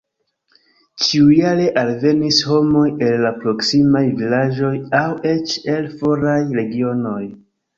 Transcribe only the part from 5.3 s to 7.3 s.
eĉ el foraj regionoj.